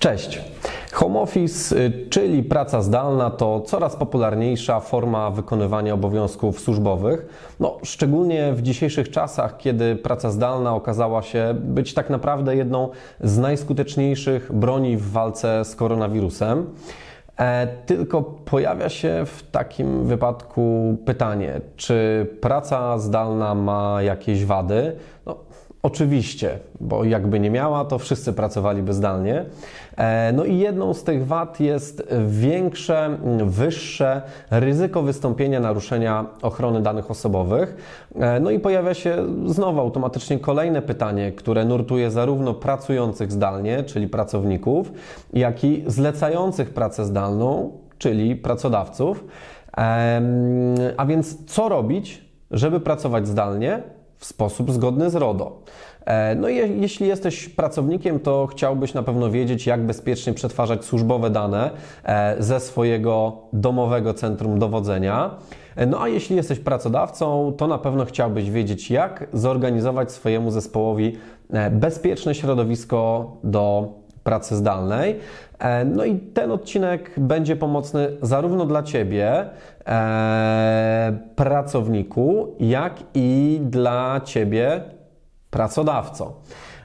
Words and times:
Cześć. 0.00 0.40
Home 0.92 1.20
office, 1.20 1.76
y, 1.76 2.08
czyli 2.10 2.42
praca 2.42 2.82
zdalna, 2.82 3.30
to 3.30 3.60
coraz 3.60 3.96
popularniejsza 3.96 4.80
forma 4.80 5.30
wykonywania 5.30 5.94
obowiązków 5.94 6.60
służbowych. 6.60 7.26
No, 7.60 7.78
szczególnie 7.82 8.52
w 8.52 8.62
dzisiejszych 8.62 9.10
czasach, 9.10 9.56
kiedy 9.56 9.96
praca 9.96 10.30
zdalna 10.30 10.74
okazała 10.74 11.22
się 11.22 11.54
być 11.54 11.94
tak 11.94 12.10
naprawdę 12.10 12.56
jedną 12.56 12.88
z 13.20 13.38
najskuteczniejszych 13.38 14.52
broni 14.52 14.96
w 14.96 15.10
walce 15.10 15.64
z 15.64 15.76
koronawirusem. 15.76 16.66
E, 17.38 17.66
tylko 17.86 18.22
pojawia 18.22 18.88
się 18.88 19.22
w 19.26 19.50
takim 19.50 20.06
wypadku 20.06 20.96
pytanie, 21.06 21.60
czy 21.76 22.26
praca 22.40 22.98
zdalna 22.98 23.54
ma 23.54 24.02
jakieś 24.02 24.44
wady? 24.44 24.96
No, 25.26 25.36
Oczywiście, 25.82 26.58
bo 26.80 27.04
jakby 27.04 27.40
nie 27.40 27.50
miała, 27.50 27.84
to 27.84 27.98
wszyscy 27.98 28.32
pracowaliby 28.32 28.92
zdalnie. 28.92 29.44
E, 29.96 30.32
no 30.32 30.44
i 30.44 30.58
jedną 30.58 30.94
z 30.94 31.04
tych 31.04 31.26
wad 31.26 31.60
jest 31.60 32.08
większe, 32.28 33.18
wyższe 33.44 34.22
ryzyko 34.50 35.02
wystąpienia 35.02 35.60
naruszenia 35.60 36.26
ochrony 36.42 36.82
danych 36.82 37.10
osobowych. 37.10 37.76
E, 38.14 38.40
no 38.40 38.50
i 38.50 38.58
pojawia 38.58 38.94
się 38.94 39.16
znowu 39.46 39.80
automatycznie 39.80 40.38
kolejne 40.38 40.82
pytanie, 40.82 41.32
które 41.32 41.64
nurtuje 41.64 42.10
zarówno 42.10 42.54
pracujących 42.54 43.32
zdalnie, 43.32 43.84
czyli 43.84 44.08
pracowników, 44.08 44.92
jak 45.32 45.64
i 45.64 45.84
zlecających 45.86 46.70
pracę 46.70 47.04
zdalną, 47.04 47.72
czyli 47.98 48.36
pracodawców. 48.36 49.24
A 50.96 51.06
więc 51.06 51.44
co 51.46 51.68
robić, 51.68 52.24
żeby 52.50 52.80
pracować 52.80 53.28
zdalnie? 53.28 53.82
W 54.20 54.24
sposób 54.24 54.72
zgodny 54.72 55.10
z 55.10 55.14
RODO. 55.14 55.62
E, 56.04 56.34
no 56.34 56.48
i 56.48 56.80
jeśli 56.80 57.08
jesteś 57.08 57.48
pracownikiem, 57.48 58.20
to 58.20 58.46
chciałbyś 58.46 58.94
na 58.94 59.02
pewno 59.02 59.30
wiedzieć, 59.30 59.66
jak 59.66 59.86
bezpiecznie 59.86 60.32
przetwarzać 60.32 60.84
służbowe 60.84 61.30
dane 61.30 61.70
e, 62.04 62.36
ze 62.42 62.60
swojego 62.60 63.36
domowego 63.52 64.14
centrum 64.14 64.58
dowodzenia. 64.58 65.30
E, 65.76 65.86
no 65.86 66.02
a 66.02 66.08
jeśli 66.08 66.36
jesteś 66.36 66.58
pracodawcą, 66.58 67.52
to 67.56 67.66
na 67.66 67.78
pewno 67.78 68.04
chciałbyś 68.04 68.50
wiedzieć, 68.50 68.90
jak 68.90 69.28
zorganizować 69.32 70.12
swojemu 70.12 70.50
zespołowi 70.50 71.16
bezpieczne 71.70 72.34
środowisko 72.34 73.32
do 73.44 73.88
pracy 74.30 74.56
zdalnej. 74.56 75.18
No 75.86 76.04
i 76.04 76.18
ten 76.18 76.50
odcinek 76.50 77.20
będzie 77.20 77.56
pomocny 77.56 78.16
zarówno 78.22 78.66
dla 78.66 78.82
Ciebie, 78.82 79.50
e, 79.86 81.18
pracowniku, 81.36 82.54
jak 82.60 82.94
i 83.14 83.60
dla 83.62 84.20
Ciebie, 84.24 84.80
pracodawco. 85.50 86.32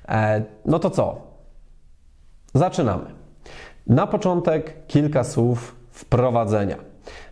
E, 0.09 0.43
no 0.65 0.79
to 0.79 0.89
co? 0.89 1.21
Zaczynamy. 2.53 3.05
Na 3.87 4.07
początek 4.07 4.87
kilka 4.87 5.23
słów 5.23 5.75
wprowadzenia. 5.91 6.77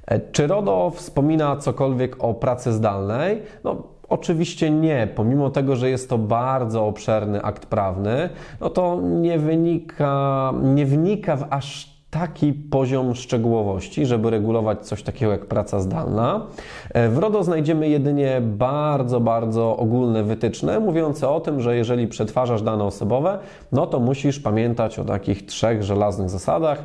E, 0.05 0.20
czy 0.20 0.48
RODO 0.48 0.92
wspomina 0.95 1.58
cokolwiek 1.58 2.23
o 2.23 2.33
pracy 2.33 2.72
zdalnej? 2.72 3.42
No, 3.64 3.83
Oczywiście 4.14 4.72
nie, 4.72 5.08
pomimo 5.16 5.50
tego, 5.50 5.75
że 5.75 5.89
jest 5.89 6.09
to 6.09 6.17
bardzo 6.17 6.86
obszerny 6.86 7.42
akt 7.42 7.66
prawny, 7.66 8.30
no 8.61 8.70
to 8.70 9.02
nie 9.02 9.39
wynika, 9.39 10.53
nie 10.64 10.86
wnika 10.86 11.36
w 11.36 11.45
aż 11.50 11.94
taki 12.09 12.53
poziom 12.53 13.16
szczegółowości, 13.16 14.05
żeby 14.05 14.30
regulować 14.30 14.86
coś 14.88 15.03
takiego 15.03 15.31
jak 15.31 15.45
praca 15.45 15.80
zdalna. 15.80 16.47
E, 16.94 17.09
w 17.09 17.17
RODO 17.17 17.44
znajdziemy 17.44 17.89
jedynie 17.89 18.42
bardzo, 18.42 19.20
bardzo 19.20 19.78
ogólne 19.78 20.23
wytyczne 20.23 20.80
mówiące 20.80 21.30
o 21.30 21.39
tym, 21.39 21.61
że 21.61 21.75
jeżeli 21.75 22.08
przetwarzasz 22.08 22.61
dane 22.61 22.83
osobowe, 22.83 23.39
no 23.72 23.88
to 23.88 24.00
musisz 24.00 24.39
pamiętać 24.39 25.00
o 25.00 25.05
takich 25.05 25.45
trzech 25.45 25.83
żelaznych 25.83 26.30
zasadach, 26.30 26.83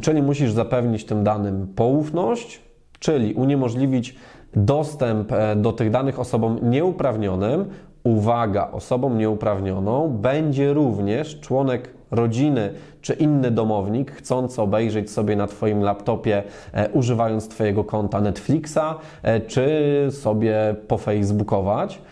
czyli 0.00 0.22
musisz 0.22 0.52
zapewnić 0.52 1.04
tym 1.04 1.24
danym 1.24 1.66
poufność, 1.76 2.60
czyli 2.98 3.34
uniemożliwić 3.34 4.16
dostęp 4.56 5.32
e, 5.32 5.56
do 5.56 5.72
tych 5.72 5.90
danych 5.90 6.20
osobom 6.20 6.58
nieuprawnionym. 6.62 7.64
Uwaga, 8.04 8.70
osobą 8.72 9.14
nieuprawnioną 9.14 10.08
będzie 10.08 10.72
również 10.72 11.40
członek 11.40 11.96
rodziny 12.10 12.72
czy 13.00 13.14
inny 13.14 13.50
domownik 13.50 14.12
chcący 14.12 14.62
obejrzeć 14.62 15.10
sobie 15.10 15.36
na 15.36 15.46
Twoim 15.46 15.82
laptopie, 15.82 16.42
e, 16.72 16.88
używając 16.90 17.48
Twojego 17.48 17.84
konta 17.84 18.20
Netflixa, 18.20 18.98
e, 19.22 19.40
czy 19.40 19.68
sobie 20.10 20.74
pofacebookować. 20.88 22.02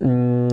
Mm, 0.00 0.48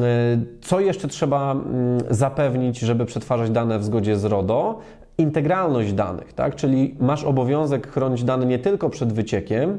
co 0.62 0.80
jeszcze 0.80 1.08
trzeba 1.08 1.52
mm, 1.52 1.66
zapewnić, 2.10 2.80
żeby 2.80 3.06
przetwarzać 3.06 3.50
dane 3.50 3.80
w 3.80 3.84
zgodzie 3.84 4.18
z 4.18 4.26
RODO? 4.26 4.80
Integralność 5.18 5.94
danych, 5.94 6.34
tak? 6.34 6.56
czyli 6.56 6.96
masz 7.00 7.24
obowiązek 7.24 7.88
chronić 7.88 8.24
dane 8.24 8.46
nie 8.46 8.60
tylko 8.60 8.90
przed 8.90 9.14
wyciekiem, 9.14 9.78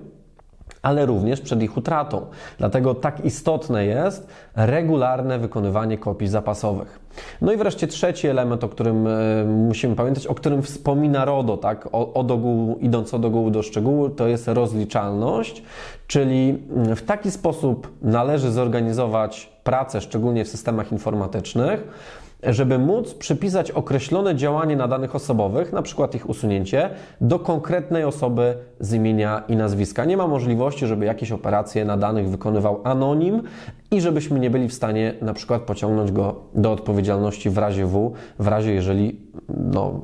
ale 0.82 1.06
również 1.06 1.40
przed 1.40 1.62
ich 1.62 1.76
utratą. 1.76 2.26
Dlatego 2.58 2.94
tak 2.94 3.24
istotne 3.24 3.86
jest 3.86 4.28
regularne 4.56 5.38
wykonywanie 5.38 5.98
kopii 5.98 6.28
zapasowych. 6.28 7.00
No 7.40 7.52
i 7.52 7.56
wreszcie 7.56 7.86
trzeci 7.86 8.28
element, 8.28 8.64
o 8.64 8.68
którym 8.68 9.06
e, 9.06 9.44
musimy 9.44 9.96
pamiętać, 9.96 10.26
o 10.26 10.34
którym 10.34 10.62
wspomina 10.62 11.24
RODO, 11.24 11.56
tak, 11.56 11.88
od 11.92 12.30
ogółu, 12.30 12.78
idąc 12.80 13.14
od 13.14 13.24
ogółu 13.24 13.50
do 13.50 13.62
szczegółu, 13.62 14.08
to 14.08 14.28
jest 14.28 14.48
rozliczalność, 14.48 15.62
czyli 16.06 16.62
mm, 16.76 16.96
w 16.96 17.02
taki 17.02 17.30
sposób 17.30 17.92
należy 18.02 18.52
zorganizować 18.52 19.52
pracę, 19.64 20.00
szczególnie 20.00 20.44
w 20.44 20.48
systemach 20.48 20.92
informatycznych, 20.92 21.84
żeby 22.42 22.78
móc 22.78 23.14
przypisać 23.14 23.70
określone 23.70 24.36
działanie 24.36 24.76
na 24.76 24.88
danych 24.88 25.14
osobowych, 25.14 25.72
na 25.72 25.82
przykład 25.82 26.14
ich 26.14 26.28
usunięcie, 26.28 26.90
do 27.20 27.38
konkretnej 27.38 28.04
osoby 28.04 28.54
z 28.80 28.92
imienia 28.92 29.42
i 29.48 29.56
nazwiska. 29.56 30.04
Nie 30.04 30.16
ma 30.16 30.26
możliwości, 30.26 30.86
żeby 30.86 31.04
jakieś 31.04 31.32
operacje 31.32 31.84
na 31.84 31.96
danych 31.96 32.28
wykonywał 32.28 32.80
anonim 32.84 33.42
i 33.90 34.00
żebyśmy 34.00 34.40
nie 34.40 34.50
byli 34.50 34.68
w 34.68 34.74
stanie 34.74 35.14
na 35.22 35.34
przykład 35.34 35.62
pociągnąć 35.62 36.12
go 36.12 36.40
do 36.54 36.72
odpowiedzialności 36.72 37.50
w 37.50 37.58
razie 37.58 37.86
W, 37.86 38.12
w 38.38 38.46
razie 38.46 38.74
jeżeli 38.74 39.20
no, 39.48 40.00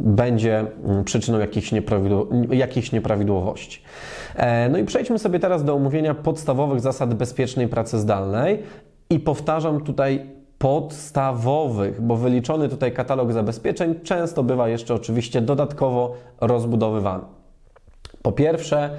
będzie 0.00 0.66
przyczyną 1.04 1.38
jakichś, 1.38 1.70
jakichś 2.50 2.92
nieprawidłowości. 2.92 3.82
E, 4.36 4.68
no 4.68 4.78
i 4.78 4.84
przejdźmy 4.84 5.18
sobie 5.18 5.38
teraz 5.38 5.64
do 5.64 5.74
omówienia 5.74 6.14
podstawowych 6.14 6.80
zasad 6.80 7.14
bezpiecznej 7.14 7.68
pracy 7.68 7.98
zdalnej. 7.98 8.62
I 9.10 9.20
powtarzam 9.20 9.80
tutaj 9.80 10.35
podstawowych, 10.66 12.00
bo 12.00 12.16
wyliczony 12.16 12.68
tutaj 12.68 12.92
katalog 12.92 13.32
zabezpieczeń 13.32 13.94
często 14.00 14.42
bywa 14.42 14.68
jeszcze 14.68 14.94
oczywiście 14.94 15.40
dodatkowo 15.40 16.14
rozbudowywany. 16.40 17.24
Po 18.22 18.32
pierwsze, 18.32 18.90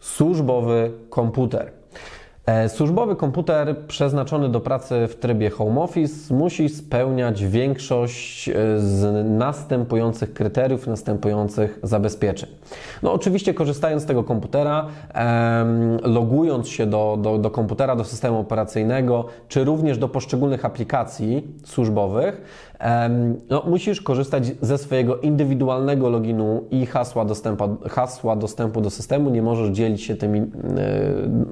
służbowy 0.00 0.92
komputer. 1.10 1.72
E, 2.46 2.68
służbowy 2.68 3.16
komputer 3.16 3.76
przeznaczony 3.86 4.48
do 4.48 4.60
pracy 4.60 5.08
w 5.08 5.14
trybie 5.14 5.50
home 5.50 5.80
office 5.80 6.34
musi 6.34 6.68
spełniać 6.68 7.44
większość 7.44 8.48
e, 8.48 8.52
z 8.78 9.26
następujących 9.30 10.32
kryteriów, 10.32 10.86
następujących 10.86 11.78
zabezpieczeń. 11.82 12.50
No 13.02 13.12
oczywiście 13.12 13.54
korzystając 13.54 14.02
z 14.02 14.06
tego 14.06 14.24
komputera, 14.24 14.86
logując 16.02 16.68
się 16.68 16.86
do, 16.86 17.18
do, 17.22 17.38
do 17.38 17.50
komputera, 17.50 17.96
do 17.96 18.04
systemu 18.04 18.38
operacyjnego, 18.38 19.26
czy 19.48 19.64
również 19.64 19.98
do 19.98 20.08
poszczególnych 20.08 20.64
aplikacji 20.64 21.48
służbowych, 21.64 22.42
no, 23.50 23.62
musisz 23.66 24.00
korzystać 24.00 24.52
ze 24.60 24.78
swojego 24.78 25.16
indywidualnego 25.16 26.10
loginu 26.10 26.64
i 26.70 26.86
hasła 26.86 27.24
dostępu, 27.24 27.76
hasła 27.90 28.36
dostępu 28.36 28.80
do 28.80 28.90
systemu. 28.90 29.30
Nie 29.30 29.42
możesz 29.42 29.70
dzielić 29.70 30.02
się 30.02 30.16
tymi 30.16 30.38
e, 30.38 30.44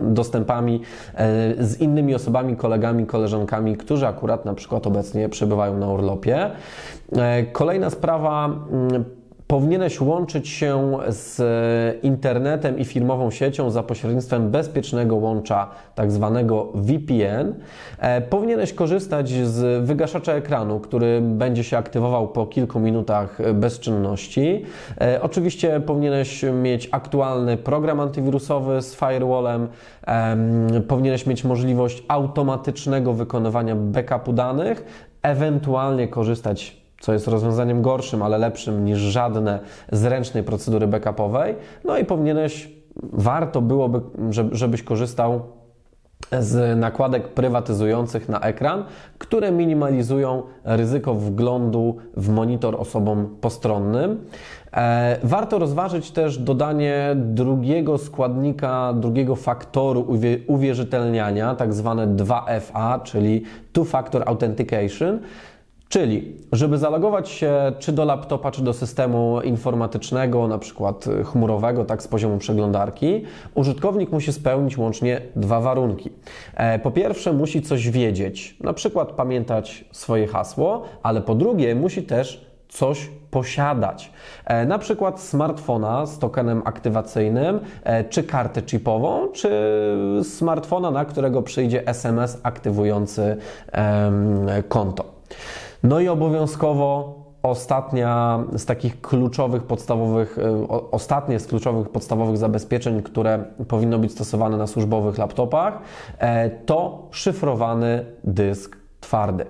dostępami 0.00 0.80
e, 1.14 1.64
z 1.64 1.80
innymi 1.80 2.14
osobami, 2.14 2.56
kolegami, 2.56 3.06
koleżankami, 3.06 3.76
którzy 3.76 4.06
akurat 4.06 4.44
na 4.44 4.54
przykład 4.54 4.86
obecnie 4.86 5.28
przebywają 5.28 5.78
na 5.78 5.88
urlopie. 5.88 6.50
E, 7.12 7.42
kolejna 7.42 7.90
sprawa 7.90 8.46
mm, 8.46 9.04
powinieneś 9.50 10.00
łączyć 10.00 10.48
się 10.48 10.98
z 11.08 11.42
internetem 12.04 12.78
i 12.78 12.84
firmową 12.84 13.30
siecią 13.30 13.70
za 13.70 13.82
pośrednictwem 13.82 14.50
bezpiecznego 14.50 15.16
łącza, 15.16 15.68
tak 15.94 16.12
zwanego 16.12 16.72
VPN. 16.74 17.54
E, 17.98 18.20
powinieneś 18.20 18.72
korzystać 18.72 19.30
z 19.30 19.86
wygaszacza 19.86 20.32
ekranu, 20.32 20.80
który 20.80 21.20
będzie 21.20 21.64
się 21.64 21.76
aktywował 21.76 22.28
po 22.28 22.46
kilku 22.46 22.80
minutach 22.80 23.52
bezczynności. 23.54 24.64
E, 25.00 25.22
oczywiście 25.22 25.80
powinieneś 25.80 26.44
mieć 26.62 26.88
aktualny 26.92 27.56
program 27.56 28.00
antywirusowy 28.00 28.82
z 28.82 28.94
firewallem. 28.94 29.68
Powinieneś 30.88 31.26
mieć 31.26 31.44
możliwość 31.44 32.02
automatycznego 32.08 33.12
wykonywania 33.12 33.76
backupu 33.76 34.32
danych, 34.32 34.84
ewentualnie 35.22 36.08
korzystać 36.08 36.80
co 37.00 37.12
jest 37.12 37.28
rozwiązaniem 37.28 37.82
gorszym, 37.82 38.22
ale 38.22 38.38
lepszym 38.38 38.84
niż 38.84 38.98
żadne 38.98 39.58
zręcznej 39.92 40.42
procedury 40.42 40.86
backupowej. 40.86 41.54
No 41.84 41.98
i 41.98 42.04
powinieneś, 42.04 42.68
warto 43.02 43.62
byłoby, 43.62 44.00
żebyś 44.52 44.82
korzystał 44.82 45.40
z 46.38 46.78
nakładek 46.78 47.28
prywatyzujących 47.28 48.28
na 48.28 48.40
ekran, 48.40 48.84
które 49.18 49.52
minimalizują 49.52 50.42
ryzyko 50.64 51.14
wglądu 51.14 51.96
w 52.16 52.28
monitor 52.28 52.76
osobom 52.78 53.36
postronnym. 53.40 54.24
E, 54.72 55.18
warto 55.22 55.58
rozważyć 55.58 56.10
też 56.10 56.38
dodanie 56.38 57.12
drugiego 57.16 57.98
składnika, 57.98 58.92
drugiego 58.92 59.36
faktoru 59.36 60.06
uwierzytelniania, 60.46 61.54
tak 61.54 61.74
zwane 61.74 62.06
2FA, 62.06 63.02
czyli 63.02 63.42
Two 63.72 63.84
Factor 63.84 64.22
Authentication. 64.26 65.18
Czyli, 65.90 66.36
żeby 66.52 66.78
zalogować 66.78 67.28
się 67.28 67.72
czy 67.78 67.92
do 67.92 68.04
laptopa, 68.04 68.50
czy 68.50 68.62
do 68.62 68.72
systemu 68.72 69.40
informatycznego, 69.40 70.48
na 70.48 70.58
przykład 70.58 71.04
chmurowego, 71.24 71.84
tak 71.84 72.02
z 72.02 72.08
poziomu 72.08 72.38
przeglądarki, 72.38 73.24
użytkownik 73.54 74.12
musi 74.12 74.32
spełnić 74.32 74.78
łącznie 74.78 75.20
dwa 75.36 75.60
warunki. 75.60 76.10
E, 76.54 76.78
po 76.78 76.90
pierwsze, 76.90 77.32
musi 77.32 77.62
coś 77.62 77.90
wiedzieć, 77.90 78.56
na 78.60 78.72
przykład 78.72 79.12
pamiętać 79.12 79.84
swoje 79.92 80.26
hasło, 80.26 80.82
ale 81.02 81.20
po 81.20 81.34
drugie, 81.34 81.74
musi 81.74 82.02
też 82.02 82.46
coś 82.68 83.10
posiadać. 83.30 84.12
E, 84.44 84.66
na 84.66 84.78
przykład 84.78 85.20
smartfona 85.20 86.06
z 86.06 86.18
tokenem 86.18 86.62
aktywacyjnym, 86.64 87.60
e, 87.84 88.04
czy 88.04 88.22
kartę 88.22 88.62
chipową, 88.62 89.28
czy 89.32 89.50
smartfona, 90.22 90.90
na 90.90 91.04
którego 91.04 91.42
przyjdzie 91.42 91.86
SMS 91.86 92.40
aktywujący 92.42 93.36
konto. 94.68 95.20
No 95.82 96.00
i 96.00 96.08
obowiązkowo 96.08 97.20
ostatnia 97.42 98.44
z 98.52 98.66
takich 98.66 99.00
kluczowych, 99.00 99.62
podstawowych, 99.62 100.38
e, 100.38 100.68
ostatnie 100.90 101.40
z 101.40 101.46
kluczowych, 101.46 101.88
podstawowych 101.88 102.36
zabezpieczeń, 102.36 103.02
które 103.02 103.44
powinno 103.68 103.98
być 103.98 104.12
stosowane 104.12 104.56
na 104.56 104.66
służbowych 104.66 105.18
laptopach, 105.18 105.78
to 106.66 107.08
szyfrowany 107.10 108.04
dysk 108.24 108.76
twardy. 109.00 109.46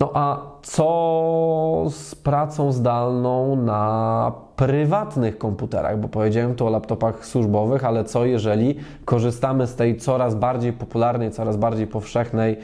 No 0.00 0.10
a 0.14 0.42
co 0.62 1.84
z 1.90 2.14
pracą 2.14 2.72
zdalną 2.72 3.56
na 3.56 4.32
prywatnych 4.56 5.38
komputerach? 5.38 6.00
Bo 6.00 6.08
powiedziałem 6.08 6.54
tu 6.54 6.66
o 6.66 6.70
laptopach 6.70 7.26
służbowych, 7.26 7.84
ale 7.84 8.04
co 8.04 8.24
jeżeli 8.24 8.74
korzystamy 9.04 9.66
z 9.66 9.74
tej 9.74 9.96
coraz 9.96 10.34
bardziej 10.34 10.72
popularnej, 10.72 11.30
coraz 11.30 11.56
bardziej 11.56 11.86
powszechnej 11.86 12.56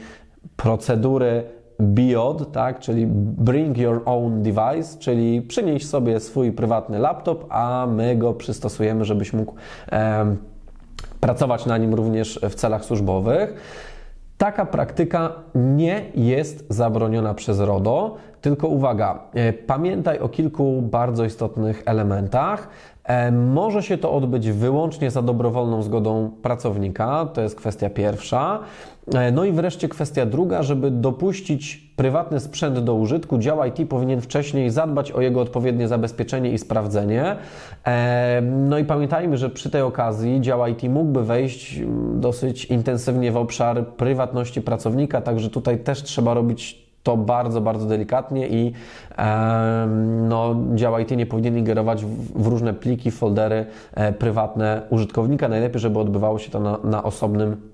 procedury 0.55 1.43
BIOD, 1.79 2.51
tak, 2.51 2.79
czyli 2.79 3.05
Bring 3.07 3.77
Your 3.77 4.01
Own 4.05 4.43
Device, 4.43 4.99
czyli 4.99 5.41
przynieś 5.41 5.85
sobie 5.85 6.19
swój 6.19 6.51
prywatny 6.51 6.99
laptop, 6.99 7.45
a 7.49 7.87
my 7.89 8.15
go 8.15 8.33
przystosujemy, 8.33 9.05
żebyś 9.05 9.33
mógł 9.33 9.53
e, 9.91 10.35
pracować 11.19 11.65
na 11.65 11.77
nim 11.77 11.93
również 11.93 12.39
w 12.49 12.55
celach 12.55 12.85
służbowych. 12.85 13.53
Taka 14.37 14.65
praktyka 14.65 15.31
nie 15.55 16.05
jest 16.15 16.65
zabroniona 16.69 17.33
przez 17.33 17.59
RODO, 17.59 18.17
tylko 18.41 18.67
uwaga, 18.67 19.19
e, 19.33 19.53
pamiętaj 19.53 20.19
o 20.19 20.29
kilku 20.29 20.81
bardzo 20.81 21.25
istotnych 21.25 21.83
elementach. 21.85 22.67
E, 23.03 23.31
może 23.31 23.83
się 23.83 23.97
to 23.97 24.13
odbyć 24.13 24.51
wyłącznie 24.51 25.11
za 25.11 25.21
dobrowolną 25.21 25.81
zgodą 25.81 26.31
pracownika, 26.41 27.25
to 27.33 27.41
jest 27.41 27.55
kwestia 27.55 27.89
pierwsza. 27.89 28.59
E, 29.13 29.31
no 29.31 29.45
i 29.45 29.51
wreszcie 29.51 29.89
kwestia 29.89 30.25
druga, 30.25 30.63
żeby 30.63 30.91
dopuścić 30.91 31.82
prywatny 31.95 32.39
sprzęt 32.39 32.79
do 32.79 32.95
użytku, 32.95 33.37
dział 33.37 33.65
IT 33.65 33.89
powinien 33.89 34.21
wcześniej 34.21 34.69
zadbać 34.69 35.11
o 35.11 35.21
jego 35.21 35.41
odpowiednie 35.41 35.87
zabezpieczenie 35.87 36.51
i 36.51 36.57
sprawdzenie. 36.57 37.35
E, 37.85 38.41
no 38.41 38.77
i 38.77 38.85
pamiętajmy, 38.85 39.37
że 39.37 39.49
przy 39.49 39.69
tej 39.69 39.81
okazji 39.81 40.41
dział 40.41 40.67
IT 40.67 40.83
mógłby 40.83 41.23
wejść 41.23 41.77
mm, 41.77 42.21
dosyć 42.21 42.65
intensywnie 42.65 43.31
w 43.31 43.37
obszar 43.37 43.87
prywatności 43.87 44.61
pracownika, 44.61 45.21
także 45.21 45.49
tutaj 45.49 45.79
też 45.79 46.03
trzeba 46.03 46.33
robić 46.33 46.83
to 47.03 47.17
bardzo, 47.17 47.61
bardzo 47.61 47.85
delikatnie 47.85 48.47
i 48.47 48.73
no, 50.29 50.55
dział 50.75 50.99
IT 50.99 51.11
nie 51.11 51.25
powinien 51.25 51.57
ingerować 51.57 52.05
w, 52.05 52.47
różne 52.47 52.73
pliki, 52.73 53.11
foldery 53.11 53.65
e, 53.93 54.13
prywatne 54.13 54.81
użytkownika. 54.89 55.47
Najlepiej, 55.47 55.79
żeby 55.79 55.99
odbywało 55.99 56.39
się 56.39 56.51
to 56.51 56.59
na, 56.59 56.77
na 56.83 57.03
osobnym 57.03 57.72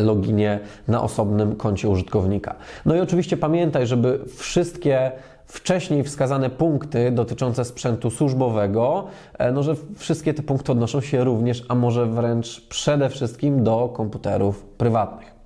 loginie 0.00 0.60
na 0.88 1.02
osobnym 1.02 1.56
koncie 1.56 1.88
użytkownika. 1.88 2.54
No 2.86 2.94
i 2.94 3.00
oczywiście 3.00 3.36
pamiętaj, 3.36 3.86
żeby 3.86 4.20
wszystkie 4.36 5.12
wcześniej 5.46 6.04
wskazane 6.04 6.50
punkty 6.50 7.10
dotyczące 7.10 7.64
sprzętu 7.64 8.10
służbowego, 8.10 9.06
e, 9.38 9.52
no 9.52 9.62
że 9.62 9.74
wszystkie 9.96 10.34
te 10.34 10.42
punkty 10.42 10.72
odnoszą 10.72 11.00
się 11.00 11.24
również, 11.24 11.64
a 11.68 11.74
może 11.74 12.06
wręcz 12.06 12.60
przede 12.68 13.10
wszystkim 13.10 13.64
do 13.64 13.88
komputerów 13.88 14.62
prywatnych. 14.64 15.41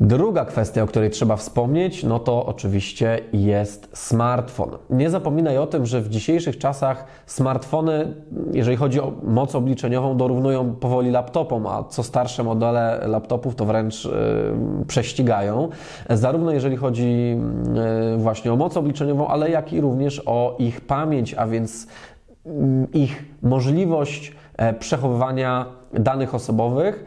Druga 0.00 0.44
kwestia, 0.44 0.82
o 0.82 0.86
której 0.86 1.10
trzeba 1.10 1.36
wspomnieć, 1.36 2.04
no 2.04 2.18
to 2.18 2.46
oczywiście 2.46 3.18
jest 3.32 3.88
smartfon. 3.92 4.70
Nie 4.90 5.10
zapominaj 5.10 5.58
o 5.58 5.66
tym, 5.66 5.86
że 5.86 6.00
w 6.00 6.08
dzisiejszych 6.08 6.58
czasach 6.58 7.06
smartfony, 7.26 8.14
jeżeli 8.52 8.76
chodzi 8.76 9.00
o 9.00 9.12
moc 9.22 9.54
obliczeniową, 9.54 10.16
dorównują 10.16 10.74
powoli 10.74 11.10
laptopom, 11.10 11.66
a 11.66 11.84
co 11.84 12.02
starsze 12.02 12.42
modele 12.42 13.00
laptopów 13.06 13.54
to 13.54 13.64
wręcz 13.64 14.04
yy, 14.04 14.12
prześcigają. 14.86 15.68
Zarówno 16.10 16.52
jeżeli 16.52 16.76
chodzi 16.76 17.36
yy, 18.10 18.16
właśnie 18.16 18.52
o 18.52 18.56
moc 18.56 18.76
obliczeniową, 18.76 19.28
ale 19.28 19.50
jak 19.50 19.72
i 19.72 19.80
również 19.80 20.22
o 20.26 20.56
ich 20.58 20.80
pamięć, 20.80 21.34
a 21.34 21.46
więc 21.46 21.86
yy, 22.46 22.52
ich 22.92 23.24
możliwość 23.42 24.32
E, 24.56 24.74
przechowywania 24.74 25.66
danych 25.98 26.34
osobowych 26.34 27.04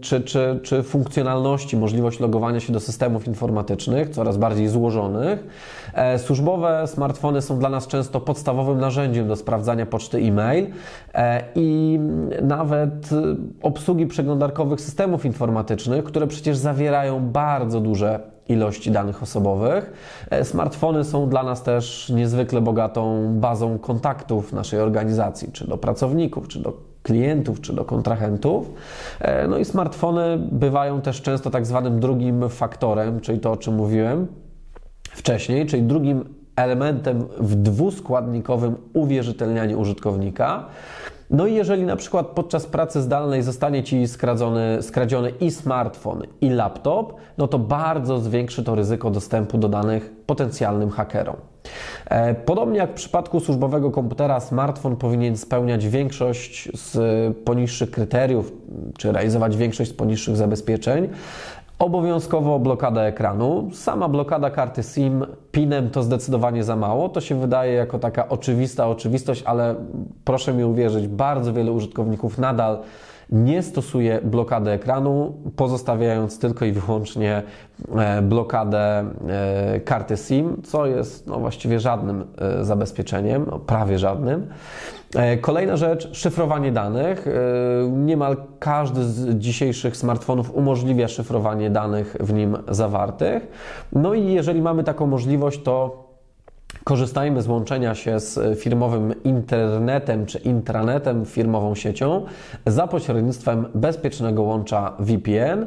czy, 0.00 0.20
czy, 0.20 0.60
czy 0.62 0.82
funkcjonalności, 0.82 1.76
możliwość 1.76 2.20
logowania 2.20 2.60
się 2.60 2.72
do 2.72 2.80
systemów 2.80 3.26
informatycznych, 3.26 4.08
coraz 4.10 4.36
bardziej 4.36 4.68
złożonych. 4.68 5.46
E, 5.94 6.18
służbowe 6.18 6.84
smartfony 6.86 7.42
są 7.42 7.58
dla 7.58 7.68
nas 7.68 7.86
często 7.86 8.20
podstawowym 8.20 8.80
narzędziem 8.80 9.28
do 9.28 9.36
sprawdzania 9.36 9.86
poczty 9.86 10.18
e-mail 10.18 10.66
e, 11.14 11.44
i 11.54 11.98
nawet 12.42 13.10
obsługi 13.62 14.06
przeglądarkowych 14.06 14.80
systemów 14.80 15.24
informatycznych, 15.24 16.04
które 16.04 16.26
przecież 16.26 16.56
zawierają 16.56 17.20
bardzo 17.30 17.80
duże 17.80 18.32
ilości 18.48 18.90
danych 18.90 19.22
osobowych. 19.22 19.92
Smartfony 20.42 21.04
są 21.04 21.28
dla 21.28 21.42
nas 21.42 21.62
też 21.62 22.08
niezwykle 22.08 22.60
bogatą 22.60 23.28
bazą 23.40 23.78
kontaktów 23.78 24.52
naszej 24.52 24.80
organizacji, 24.80 25.52
czy 25.52 25.66
do 25.66 25.78
pracowników, 25.78 26.48
czy 26.48 26.58
do 26.58 26.91
klientów, 27.02 27.60
czy 27.60 27.72
do 27.72 27.84
kontrahentów. 27.84 28.70
E, 29.20 29.48
no 29.48 29.58
i 29.58 29.64
smartfony 29.64 30.38
bywają 30.52 31.00
też 31.00 31.22
często 31.22 31.50
tak 31.50 31.66
zwanym 31.66 32.00
drugim 32.00 32.48
faktorem, 32.48 33.20
czyli 33.20 33.40
to, 33.40 33.52
o 33.52 33.56
czym 33.56 33.74
mówiłem 33.74 34.26
wcześniej, 35.10 35.66
czyli 35.66 35.82
drugim 35.82 36.24
elementem 36.56 37.24
w 37.38 37.54
dwuskładnikowym 37.54 38.76
uwierzytelnianiu 38.92 39.80
użytkownika. 39.80 40.66
No 41.30 41.46
i 41.46 41.54
jeżeli 41.54 41.84
na 41.84 41.96
przykład 41.96 42.26
podczas 42.26 42.66
pracy 42.66 43.02
zdalnej 43.02 43.42
zostanie 43.42 43.82
Ci 43.82 44.08
skradziony, 44.08 44.78
skradziony 44.82 45.30
i 45.30 45.50
smartfon, 45.50 46.22
i 46.40 46.50
laptop, 46.50 47.14
no 47.38 47.48
to 47.48 47.58
bardzo 47.58 48.18
zwiększy 48.18 48.64
to 48.64 48.74
ryzyko 48.74 49.10
dostępu 49.10 49.58
do 49.58 49.68
danych 49.68 50.12
potencjalnym 50.26 50.90
hakerom. 50.90 51.36
E, 52.06 52.34
podobnie 52.34 52.78
jak 52.78 52.90
w 52.90 52.94
przypadku 52.94 53.40
służbowego 53.40 53.90
komputera, 53.90 54.40
smartfon 54.40 54.96
powinien 54.96 55.36
spełniać 55.36 55.88
większość 55.88 56.68
z 56.74 57.36
poniższych 57.36 57.90
kryteriów, 57.90 58.52
czy 58.98 59.12
realizować 59.12 59.56
większość 59.56 59.90
z 59.90 59.94
poniższych 59.94 60.36
zabezpieczeń. 60.36 61.08
Obowiązkowo 61.78 62.58
blokada 62.58 63.02
ekranu. 63.02 63.70
Sama 63.72 64.08
blokada 64.08 64.50
karty 64.50 64.82
SIM 64.82 65.26
pinem 65.52 65.90
to 65.90 66.02
zdecydowanie 66.02 66.64
za 66.64 66.76
mało. 66.76 67.08
To 67.08 67.20
się 67.20 67.40
wydaje 67.40 67.72
jako 67.72 67.98
taka 67.98 68.28
oczywista 68.28 68.88
oczywistość, 68.88 69.42
ale 69.42 69.74
proszę 70.24 70.52
mi 70.52 70.64
uwierzyć, 70.64 71.06
bardzo 71.06 71.52
wielu 71.52 71.74
użytkowników 71.74 72.38
nadal 72.38 72.78
nie 73.32 73.62
stosuje 73.62 74.20
blokady 74.24 74.70
ekranu, 74.70 75.34
pozostawiając 75.56 76.38
tylko 76.38 76.64
i 76.64 76.72
wyłącznie 76.72 77.42
e, 77.96 78.22
blokadę 78.22 79.04
e, 79.28 79.80
karty 79.80 80.16
SIM, 80.16 80.62
co 80.62 80.86
jest 80.86 81.26
no, 81.26 81.38
właściwie 81.38 81.80
żadnym 81.80 82.24
e, 82.38 82.64
zabezpieczeniem, 82.64 83.46
no, 83.50 83.58
prawie 83.58 83.98
żadnym. 83.98 84.46
Kolejna 85.40 85.76
rzecz, 85.76 86.16
szyfrowanie 86.16 86.72
danych. 86.72 87.26
Niemal 87.90 88.36
każdy 88.58 89.04
z 89.04 89.38
dzisiejszych 89.38 89.96
smartfonów 89.96 90.54
umożliwia 90.54 91.08
szyfrowanie 91.08 91.70
danych 91.70 92.16
w 92.20 92.32
nim 92.32 92.56
zawartych. 92.68 93.46
No 93.92 94.14
i 94.14 94.32
jeżeli 94.32 94.62
mamy 94.62 94.84
taką 94.84 95.06
możliwość, 95.06 95.62
to 95.62 96.01
Korzystajmy 96.84 97.42
z 97.42 97.48
łączenia 97.48 97.94
się 97.94 98.20
z 98.20 98.58
firmowym 98.58 99.14
internetem 99.24 100.26
czy 100.26 100.38
intranetem, 100.38 101.24
firmową 101.24 101.74
siecią 101.74 102.24
za 102.66 102.86
pośrednictwem 102.86 103.66
bezpiecznego 103.74 104.42
łącza 104.42 104.92
VPN. 104.98 105.66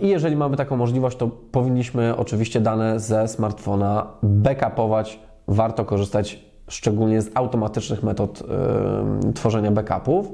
I 0.00 0.08
jeżeli 0.08 0.36
mamy 0.36 0.56
taką 0.56 0.76
możliwość, 0.76 1.16
to 1.16 1.28
powinniśmy 1.28 2.16
oczywiście 2.16 2.60
dane 2.60 3.00
ze 3.00 3.28
smartfona 3.28 4.06
backupować. 4.22 5.20
Warto 5.48 5.84
korzystać 5.84 6.44
szczególnie 6.68 7.22
z 7.22 7.30
automatycznych 7.34 8.02
metod 8.02 8.42
tworzenia 9.34 9.70
backupów. 9.70 10.32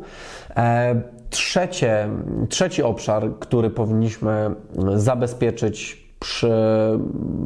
Trzecie, 1.31 2.09
trzeci 2.49 2.83
obszar, 2.83 3.31
który 3.41 3.71
powinniśmy 3.71 4.51
zabezpieczyć 4.95 6.10
przy 6.21 6.53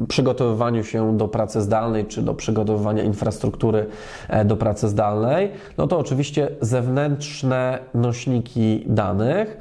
przygotowywaniu 0.08 0.84
się 0.84 1.16
do 1.16 1.28
pracy 1.28 1.62
zdalnej, 1.62 2.06
czy 2.06 2.22
do 2.22 2.34
przygotowywania 2.34 3.02
infrastruktury 3.02 3.86
e, 4.28 4.44
do 4.44 4.56
pracy 4.56 4.88
zdalnej, 4.88 5.50
no 5.78 5.86
to 5.86 5.98
oczywiście 5.98 6.48
zewnętrzne 6.60 7.78
nośniki 7.94 8.84
danych. 8.86 9.60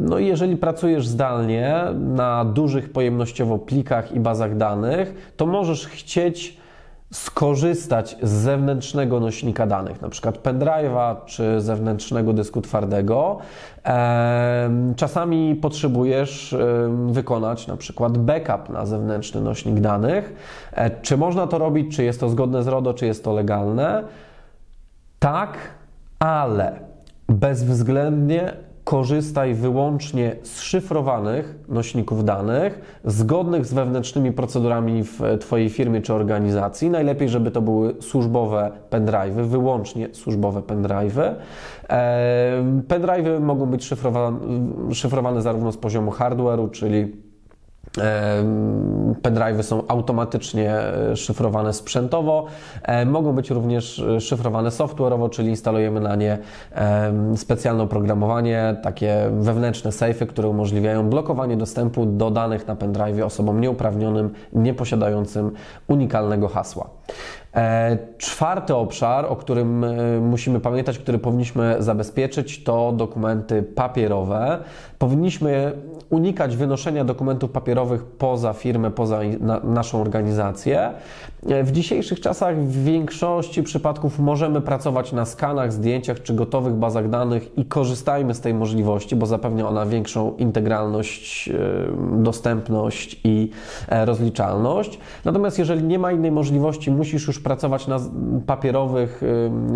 No 0.00 0.18
i 0.18 0.26
jeżeli 0.26 0.56
pracujesz 0.56 1.08
zdalnie 1.08 1.84
na 1.94 2.44
dużych 2.44 2.92
pojemnościowo 2.92 3.58
plikach 3.58 4.12
i 4.12 4.20
bazach 4.20 4.56
danych, 4.56 5.32
to 5.36 5.46
możesz 5.46 5.86
chcieć 5.86 6.56
skorzystać 7.14 8.16
z 8.22 8.30
zewnętrznego 8.30 9.20
nośnika 9.20 9.66
danych, 9.66 10.02
na 10.02 10.08
przykład 10.08 10.38
pendrive'a 10.38 11.16
czy 11.26 11.60
zewnętrznego 11.60 12.32
dysku 12.32 12.62
twardego. 12.62 13.38
Czasami 14.96 15.54
potrzebujesz 15.54 16.56
wykonać 17.08 17.66
na 17.66 17.76
przykład 17.76 18.18
backup 18.18 18.68
na 18.68 18.86
zewnętrzny 18.86 19.40
nośnik 19.40 19.80
danych. 19.80 20.34
E, 20.72 20.90
czy 21.02 21.16
można 21.16 21.46
to 21.46 21.58
robić, 21.58 21.96
czy 21.96 22.04
jest 22.04 22.20
to 22.20 22.28
zgodne 22.28 22.62
z 22.62 22.66
RODO, 22.68 22.94
czy 22.94 23.06
jest 23.06 23.24
to 23.24 23.32
legalne? 23.32 24.04
Tak, 25.18 25.58
ale 26.18 26.72
bezwzględnie 27.28 28.52
korzystaj 28.84 29.54
wyłącznie 29.54 30.36
z 30.42 30.60
szyfrowanych 30.60 31.54
nośników 31.68 32.24
danych, 32.24 33.00
zgodnych 33.04 33.66
z 33.66 33.74
wewnętrznymi 33.74 34.32
procedurami 34.32 35.04
w 35.04 35.20
Twojej 35.40 35.68
firmie 35.68 36.02
czy 36.02 36.14
organizacji. 36.14 36.90
Najlepiej, 36.90 37.28
żeby 37.28 37.50
to 37.50 37.62
były 37.62 37.94
służbowe 38.00 38.70
pendrive'y, 38.90 39.44
wyłącznie 39.44 40.08
służbowe 40.12 40.60
pendrive'y. 40.60 41.34
Pendrive'y 42.88 43.40
mogą 43.40 43.66
być 43.66 43.84
szyfrowane, 43.84 44.38
szyfrowane 44.94 45.42
zarówno 45.42 45.72
z 45.72 45.76
poziomu 45.76 46.10
hardware'u, 46.10 46.70
czyli 46.70 47.23
Pendrive'y 49.22 49.62
są 49.62 49.82
automatycznie 49.88 50.72
e, 50.72 51.16
szyfrowane 51.16 51.72
sprzętowo, 51.72 52.46
e, 52.82 53.06
mogą 53.06 53.32
być 53.32 53.50
również 53.50 53.98
e, 53.98 54.20
szyfrowane 54.20 54.70
software'owo, 54.70 55.30
czyli 55.30 55.50
instalujemy 55.50 56.00
na 56.00 56.16
nie 56.16 56.38
specjalne 57.36 57.82
oprogramowanie, 57.82 58.76
takie 58.82 59.30
wewnętrzne 59.40 59.92
sejfy, 59.92 60.26
które 60.26 60.48
umożliwiają 60.48 61.10
blokowanie 61.10 61.56
dostępu 61.56 62.06
do 62.06 62.30
danych 62.30 62.66
na 62.66 62.76
pendrive 62.76 63.24
osobom 63.24 63.60
nieuprawnionym, 63.60 64.30
nieposiadającym 64.52 65.50
unikalnego 65.88 66.48
hasła. 66.48 66.90
Czwarty 68.18 68.74
obszar, 68.74 69.26
o 69.28 69.36
którym 69.36 69.84
musimy 70.20 70.60
pamiętać, 70.60 70.98
który 70.98 71.18
powinniśmy 71.18 71.76
zabezpieczyć, 71.78 72.64
to 72.64 72.92
dokumenty 72.92 73.62
papierowe. 73.62 74.58
Powinniśmy 74.98 75.72
unikać 76.10 76.56
wynoszenia 76.56 77.04
dokumentów 77.04 77.50
papierowych 77.50 78.04
poza 78.04 78.52
firmę, 78.52 78.90
poza 78.90 79.20
na, 79.40 79.60
naszą 79.60 80.00
organizację. 80.00 80.90
W 81.44 81.72
dzisiejszych 81.72 82.20
czasach 82.20 82.58
w 82.58 82.84
większości 82.84 83.62
przypadków 83.62 84.18
możemy 84.18 84.60
pracować 84.60 85.12
na 85.12 85.24
skanach, 85.24 85.72
zdjęciach 85.72 86.22
czy 86.22 86.34
gotowych 86.34 86.74
bazach 86.74 87.10
danych 87.10 87.58
i 87.58 87.64
korzystajmy 87.64 88.34
z 88.34 88.40
tej 88.40 88.54
możliwości, 88.54 89.16
bo 89.16 89.26
zapewnia 89.26 89.68
ona 89.68 89.86
większą 89.86 90.36
integralność, 90.36 91.48
e, 91.48 92.22
dostępność 92.22 93.20
i 93.24 93.50
e, 93.88 94.04
rozliczalność. 94.04 94.98
Natomiast 95.24 95.58
jeżeli 95.58 95.82
nie 95.82 95.98
ma 95.98 96.12
innej 96.12 96.32
możliwości, 96.32 96.90
musisz 96.90 97.26
już 97.26 97.40
pracować 97.40 97.86
na 97.86 98.00
papierowych 98.46 99.22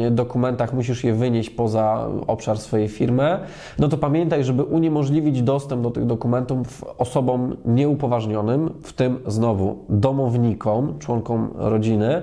e, 0.06 0.10
dokumentach, 0.10 0.72
musisz 0.72 1.04
je 1.04 1.14
wynieść 1.14 1.50
poza 1.50 2.08
obszar 2.26 2.58
swojej 2.58 2.88
firmy, 2.88 3.38
no 3.78 3.88
to 3.88 3.98
pamiętaj, 3.98 4.44
żeby 4.44 4.62
uniemożliwić 4.62 5.42
dostęp 5.42 5.82
do 5.82 5.90
tych 5.90 6.06
dokumentów 6.06 6.84
osobom 6.98 7.56
nieupoważnionym, 7.64 8.70
w 8.82 8.92
tym 8.92 9.18
znowu 9.26 9.84
domownikom, 9.88 10.98
członkom 10.98 11.57
rodziny, 11.58 12.22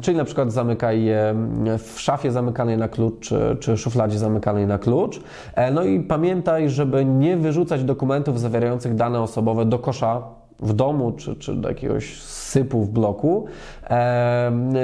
czyli 0.00 0.16
na 0.16 0.24
przykład 0.24 0.52
zamykaj 0.52 1.04
je 1.04 1.34
w 1.78 2.00
szafie 2.00 2.32
zamykanej 2.32 2.78
na 2.78 2.88
klucz, 2.88 3.28
czy, 3.28 3.56
czy 3.60 3.76
szufladzie 3.76 4.18
zamykanej 4.18 4.66
na 4.66 4.78
klucz. 4.78 5.20
E, 5.54 5.70
no 5.70 5.82
i 5.82 6.00
pamiętaj, 6.00 6.70
żeby 6.70 7.04
nie 7.04 7.36
wyrzucać 7.36 7.84
dokumentów 7.84 8.40
zawierających 8.40 8.94
dane 8.94 9.20
osobowe 9.20 9.64
do 9.64 9.78
kosza 9.78 10.22
w 10.60 10.72
domu, 10.72 11.12
czy, 11.12 11.36
czy 11.36 11.54
do 11.54 11.68
jakiegoś 11.68 12.22
sypu 12.22 12.84
w 12.84 12.90
bloku. 12.90 13.46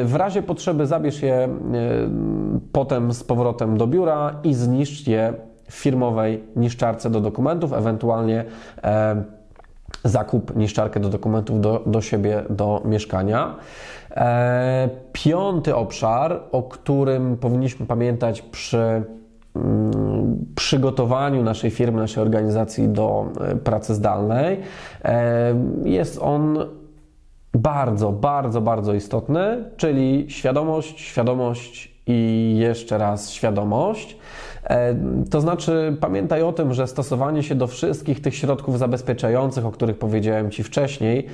W 0.05 0.15
razie 0.15 0.43
potrzeby 0.43 0.87
zabierz 0.87 1.23
je 1.23 1.49
potem 2.73 3.13
z 3.13 3.25
powrotem 3.25 3.77
do 3.77 3.87
biura 3.87 4.35
i 4.45 4.55
zniszcz 4.55 5.07
je 5.07 5.35
w 5.69 5.75
firmowej 5.75 6.45
niszczarce 6.57 7.11
do 7.11 7.21
dokumentów, 7.21 7.73
ewentualnie 7.73 8.45
zakup 10.05 10.57
niszczarkę 10.57 11.01
do 11.01 11.09
dokumentów 11.09 11.61
do, 11.61 11.83
do 11.87 12.01
siebie, 12.01 12.43
do 12.51 12.83
mieszkania. 12.85 13.57
E, 14.11 14.89
piąty 15.13 15.77
obszar, 15.77 16.43
o 16.53 16.63
którym 16.63 17.37
powinniśmy 17.37 17.87
pamiętać 17.87 18.43
przy 18.43 19.03
mm, 19.57 20.45
przygotowaniu 20.55 21.43
naszej 21.43 21.71
firmy, 21.71 22.01
naszej 22.01 22.23
organizacji 22.23 22.89
do 22.89 23.27
e, 23.41 23.57
pracy 23.57 23.95
zdalnej, 23.95 24.61
e, 25.05 25.55
jest 25.85 26.19
on 26.23 26.59
bardzo, 27.55 28.13
bardzo, 28.13 28.61
bardzo 28.61 28.95
istotny, 28.95 29.65
czyli 29.77 30.27
świadomość, 30.29 31.01
świadomość 31.01 31.95
i 32.07 32.55
jeszcze 32.59 32.99
raz 32.99 33.31
świadomość. 33.31 34.19
E, 34.65 34.95
to 35.31 35.41
znaczy, 35.41 35.97
pamiętaj 36.01 36.43
o 36.43 36.53
tym, 36.53 36.75
że 36.75 36.87
stosowanie 36.87 37.43
się 37.43 37.55
do 37.55 37.67
wszystkich 37.67 38.23
tych 38.23 38.35
środków 38.35 38.79
zabezpieczających, 38.79 39.67
o 39.67 39.71
których 39.71 39.99
powiedziałem 39.99 40.51
Ci 40.51 40.63
wcześniej, 40.63 41.27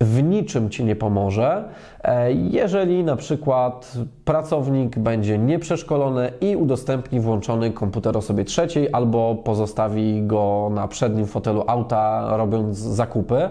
w 0.00 0.22
niczym 0.22 0.70
Ci 0.70 0.84
nie 0.84 0.96
pomoże, 0.96 1.64
e, 2.02 2.32
jeżeli 2.32 3.04
na 3.04 3.16
przykład 3.16 3.92
pracownik 4.24 4.98
będzie 4.98 5.38
nieprzeszkolony 5.38 6.32
i 6.40 6.56
udostępni 6.56 7.20
włączony 7.20 7.70
komputer 7.70 8.16
osobie 8.16 8.44
trzeciej 8.44 8.88
albo 8.92 9.34
pozostawi 9.34 10.22
go 10.22 10.70
na 10.74 10.88
przednim 10.88 11.26
fotelu 11.26 11.64
auta 11.66 12.28
robiąc 12.36 12.76
zakupy. 12.76 13.48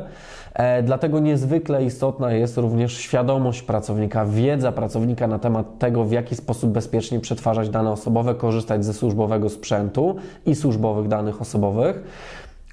E, 0.58 0.84
dlatego 0.84 1.20
niezwykle 1.20 1.84
istotna 1.84 2.32
jest 2.32 2.58
również 2.58 2.98
świadomość 2.98 3.62
pracownika, 3.62 4.26
wiedza 4.26 4.72
pracownika 4.72 5.28
na 5.28 5.40
temat 5.40 5.80
tego, 5.80 6.04
w 6.04 6.12
jaki 6.12 6.36
sposób 6.36 6.72
bezpiecznie 6.72 7.20
przetwarzać 7.20 7.70
dane 7.70 7.92
osobowe, 7.92 8.36
korzystać 8.36 8.86
ze 8.86 8.94
służbowego 8.94 9.50
sprzętu 9.50 10.16
i 10.46 10.56
służbowych 10.56 11.08
danych 11.08 11.42
osobowych. 11.42 12.04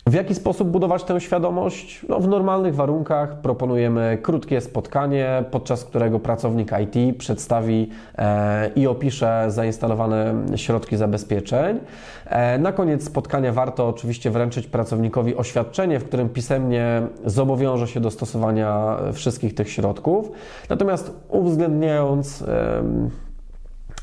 W 0.07 0.15
jaki 0.15 0.35
sposób 0.35 0.69
budować 0.69 1.05
tę 1.05 1.21
świadomość? 1.21 2.07
No, 2.09 2.21
w 2.21 2.29
normalnych 2.29 2.75
warunkach 2.75 3.41
proponujemy 3.41 4.19
krótkie 4.23 4.61
spotkanie, 4.61 5.45
podczas 5.51 5.85
którego 5.85 6.21
pracownik 6.21 6.71
IT 6.83 7.19
przedstawi 7.19 7.91
e, 8.19 8.71
i 8.77 8.87
opisze 8.87 9.45
zainstalowane 9.49 10.35
środki 10.57 10.97
zabezpieczeń. 10.97 11.79
E, 12.27 12.59
na 12.59 12.73
koniec 12.73 13.05
spotkania 13.05 13.53
warto 13.53 13.89
oczywiście 13.89 14.31
wręczyć 14.31 14.67
pracownikowi 14.67 15.37
oświadczenie, 15.37 16.01
w 16.01 16.05
którym 16.05 16.29
pisemnie 16.29 17.03
zobowiąże 17.25 17.89
się 17.89 18.01
do 18.01 18.11
stosowania 18.11 18.97
wszystkich 19.13 19.55
tych 19.55 19.71
środków. 19.71 20.31
Natomiast 20.69 21.13
uwzględniając 21.29 22.45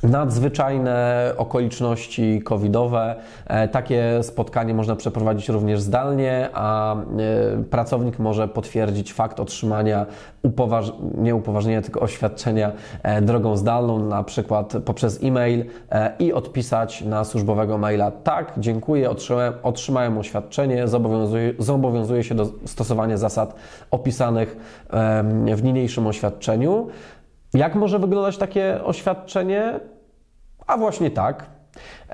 nadzwyczajne 0.04 1.34
okoliczności 1.38 2.42
covidowe. 2.42 3.16
E, 3.48 3.68
takie 3.68 4.24
spotkanie 4.24 4.74
można 4.74 4.96
przeprowadzić 4.96 5.50
również 5.50 5.82
zdalnie, 5.82 6.50
a 6.54 6.96
e, 6.96 7.04
pracownik 7.64 8.20
może 8.20 8.48
potwierdzić 8.48 9.14
fakt 9.14 9.40
otrzymania 9.40 10.06
upoważ... 10.44 10.94
nie 11.18 11.36
upoważnienia, 11.36 11.82
tylko 11.82 12.00
oświadczenia 12.00 12.72
e, 13.04 13.22
drogą 13.22 13.58
zdalną, 13.58 14.00
na 14.00 14.24
przykład 14.24 14.74
poprzez 14.86 15.24
e-mail 15.24 15.66
i 16.20 16.34
odpisać 16.34 17.02
na 17.02 17.24
służbowego 17.24 17.78
maila 17.78 18.12
tak, 18.12 18.54
dziękuję, 18.58 19.10
otrzymałem, 19.10 19.54
otrzymałem 19.64 20.18
oświadczenie, 20.18 20.88
zobowiązuję, 20.88 21.54
zobowiązuję 21.60 22.24
się 22.24 22.36
do 22.36 22.46
stosowania 22.66 23.18
zasad 23.18 23.56
opisanych 23.92 24.58
w 25.56 25.64
niniejszym 25.64 26.08
oświadczeniu. 26.08 26.88
Jak 27.54 27.76
może 27.76 28.00
wyglądać 28.00 28.38
takie 28.38 28.84
oświadczenie? 28.84 29.80
A 30.68 30.78
właśnie 30.78 31.12
tak. 31.12 31.46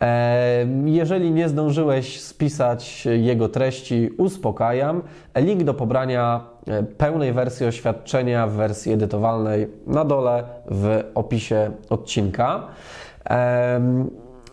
E, 0.01 0.65
jeżeli 0.85 1.31
nie 1.31 1.49
zdążyłeś 1.49 2.21
spisać 2.21 3.05
jego 3.05 3.49
treści, 3.49 4.09
uspokajam. 4.17 5.01
Link 5.35 5.63
do 5.63 5.73
pobrania 5.73 6.43
e, 6.67 6.83
pełnej 6.83 7.33
wersji 7.33 7.65
oświadczenia 7.65 8.47
w 8.47 8.51
wersji 8.51 8.93
edytowalnej 8.93 9.67
na 9.87 10.05
dole 10.05 10.43
w 10.71 11.03
opisie 11.15 11.71
odcinka. 11.89 12.67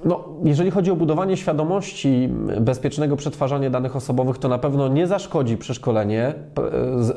No, 0.04 0.24
jeżeli 0.44 0.70
chodzi 0.70 0.90
o 0.90 0.96
budowanie 0.96 1.36
świadomości 1.36 2.28
bezpiecznego 2.60 3.16
przetwarzania 3.16 3.70
danych 3.70 3.96
osobowych, 3.96 4.38
to 4.38 4.48
na 4.48 4.58
pewno 4.58 4.88
nie 4.88 5.06
zaszkodzi 5.06 5.56
przeszkolenie 5.56 6.34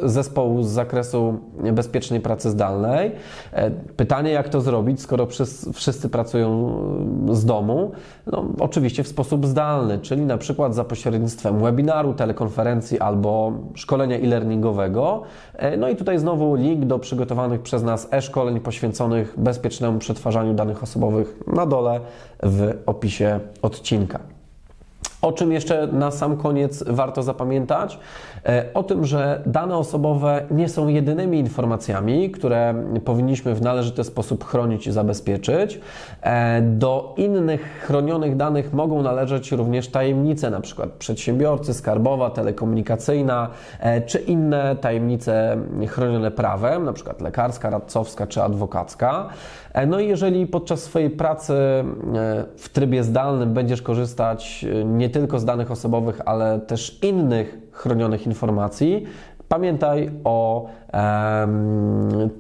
zespołu 0.04 0.64
z 0.64 0.68
zakresu 0.68 1.40
bezpiecznej 1.74 2.22
pracy 2.22 2.50
zdalnej. 2.50 3.12
E, 3.54 3.72
pytanie, 3.72 4.32
jak 4.32 4.50
to 4.50 4.62
zrobić, 4.62 5.02
skoro 5.02 5.28
wszyscy 5.74 6.10
pracują 6.10 6.74
z 7.32 7.46
domu? 7.46 7.92
No, 8.28 8.46
oczywiście 8.60 9.04
w 9.04 9.08
sposób 9.08 9.46
zdalny, 9.46 10.00
czyli 10.00 10.22
na 10.22 10.38
przykład 10.38 10.76
za 10.76 10.84
pośrednictwem 10.84 11.60
webinaru, 11.60 12.14
telekonferencji 12.14 13.00
albo 13.00 13.52
szkolenia 13.76 14.18
e-learningowego. 14.18 15.22
E, 15.54 15.78
no 15.78 15.90
i 15.90 15.96
tutaj 15.96 16.20
znowu 16.20 16.56
link 16.56 16.86
do 16.86 17.00
przygotowanych 17.00 17.62
przez 17.62 17.84
nas 17.84 18.08
e-szkoleń 18.12 18.60
poświęconych 18.60 19.34
bezpiecznemu 19.38 20.00
przetwarzaniu 20.00 20.54
danych 20.54 20.84
osobowych 20.84 21.40
na 21.48 21.66
dole 21.66 22.00
w 22.44 22.77
opisie 22.86 23.40
odcinka. 23.62 24.37
O 25.22 25.32
czym 25.32 25.52
jeszcze 25.52 25.88
na 25.88 26.12
sam 26.12 26.38
koniec 26.38 26.84
warto 26.88 27.24
zapamiętać? 27.24 28.00
E, 28.46 28.66
o 28.74 28.84
tym, 28.84 29.06
że 29.06 29.42
dane 29.46 29.78
osobowe 29.78 30.46
nie 30.52 30.70
są 30.70 30.88
jedynymi 30.88 31.40
informacjami, 31.40 32.32
które 32.32 32.74
powinniśmy 33.06 33.56
w 33.56 33.62
należyty 33.62 34.04
sposób 34.04 34.46
chronić 34.46 34.88
i 34.88 34.92
zabezpieczyć. 34.92 35.80
E, 36.22 36.62
do 36.62 37.14
innych 37.18 37.62
chronionych 37.82 38.36
danych 38.36 38.74
mogą 38.74 39.02
należeć 39.02 39.52
również 39.52 39.88
tajemnice, 39.88 40.50
na 40.50 40.62
przykład 40.62 40.90
przedsiębiorcy, 40.90 41.74
skarbowa, 41.74 42.30
telekomunikacyjna, 42.30 43.50
e, 43.80 44.02
czy 44.02 44.20
inne 44.20 44.76
tajemnice 44.76 45.58
chronione 45.88 46.32
prawem, 46.32 46.86
na 46.86 46.94
przykład 46.94 47.22
lekarska, 47.22 47.70
radcowska 47.70 48.28
czy 48.28 48.44
adwokacka. 48.44 49.30
No 49.88 50.00
i 50.00 50.08
jeżeli 50.08 50.48
podczas 50.48 50.84
swojej 50.84 51.10
pracy 51.10 51.54
w 52.58 52.70
trybie 52.70 53.04
zdalnym 53.04 53.54
będziesz 53.54 53.82
korzystać 53.82 54.66
nie 54.86 55.07
tylko 55.10 55.40
z 55.40 55.46
danych 55.46 55.72
osobowych, 55.72 56.22
ale 56.26 56.60
też 56.60 57.04
innych 57.04 57.58
chronionych 57.72 58.26
informacji, 58.26 59.06
pamiętaj 59.48 60.12
o 60.24 60.66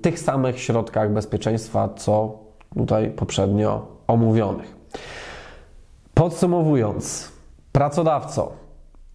tych 0.01 0.19
samych 0.19 0.59
środkach 0.59 1.13
bezpieczeństwa, 1.13 1.89
co 1.95 2.39
tutaj 2.77 3.09
poprzednio 3.09 3.87
omówionych. 4.07 4.77
Podsumowując, 6.13 7.31
pracodawco, 7.71 8.51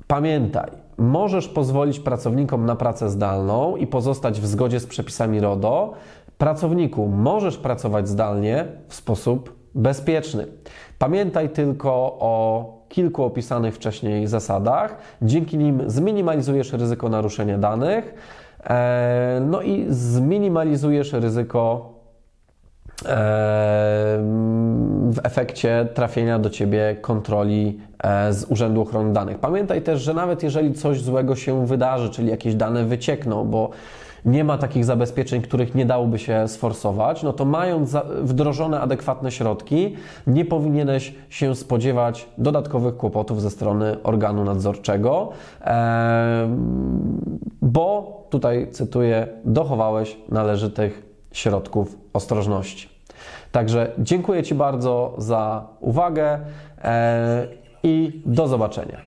pamiętaj, 0.06 0.70
możesz 0.98 1.48
pozwolić 1.48 2.00
pracownikom 2.00 2.66
na 2.66 2.76
pracę 2.76 3.10
zdalną 3.10 3.76
i 3.76 3.86
pozostać 3.86 4.40
w 4.40 4.46
zgodzie 4.46 4.80
z 4.80 4.86
przepisami 4.86 5.40
RODO. 5.40 5.92
Pracowniku, 6.38 7.08
możesz 7.08 7.58
pracować 7.58 8.08
zdalnie 8.08 8.66
w 8.88 8.94
sposób 8.94 9.56
bezpieczny. 9.74 10.46
Pamiętaj 10.98 11.50
tylko 11.50 11.92
o 12.20 12.81
kilku 12.92 13.24
opisanych 13.24 13.74
wcześniej 13.74 14.26
zasadach. 14.26 14.96
Dzięki 15.22 15.58
nim 15.58 15.82
zminimalizujesz 15.86 16.72
ryzyko 16.72 17.08
naruszenia 17.08 17.58
danych, 17.58 18.14
e, 18.64 19.42
no 19.46 19.62
i 19.62 19.86
zminimalizujesz 19.88 21.12
ryzyko 21.12 21.94
e, 23.04 23.06
w 25.12 25.18
efekcie 25.22 25.88
trafienia 25.94 26.38
do 26.38 26.50
ciebie 26.50 26.96
kontroli 27.00 27.80
z 28.30 28.44
Urzędu 28.48 28.80
Ochrony 28.80 29.12
Danych. 29.12 29.38
Pamiętaj 29.38 29.82
też, 29.82 30.02
że 30.02 30.14
nawet 30.14 30.42
jeżeli 30.42 30.74
coś 30.74 31.00
złego 31.00 31.36
się 31.36 31.66
wydarzy, 31.66 32.10
czyli 32.10 32.28
jakieś 32.28 32.54
dane 32.54 32.84
wyciekną, 32.84 33.44
bo 33.44 33.70
nie 34.24 34.44
ma 34.44 34.58
takich 34.58 34.84
zabezpieczeń, 34.84 35.42
których 35.42 35.74
nie 35.74 35.86
dałoby 35.86 36.18
się 36.18 36.48
sforsować, 36.48 37.22
no 37.22 37.32
to 37.32 37.44
mając 37.44 37.96
wdrożone 38.22 38.80
adekwatne 38.80 39.30
środki, 39.30 39.96
nie 40.26 40.44
powinieneś 40.44 41.14
się 41.30 41.54
spodziewać 41.54 42.28
dodatkowych 42.38 42.96
kłopotów 42.96 43.42
ze 43.42 43.50
strony 43.50 44.02
organu 44.02 44.44
nadzorczego, 44.44 45.30
bo 47.62 48.22
tutaj 48.30 48.70
cytuję, 48.70 49.26
dochowałeś 49.44 50.16
należytych 50.28 51.02
środków 51.32 51.98
ostrożności. 52.12 52.88
Także 53.52 53.92
dziękuję 53.98 54.42
Ci 54.42 54.54
bardzo 54.54 55.14
za 55.18 55.66
uwagę 55.80 56.38
e, 56.84 57.61
i 57.82 58.22
do 58.26 58.48
zobaczenia. 58.48 59.04